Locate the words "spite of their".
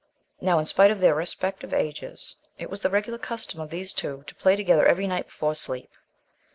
0.65-1.13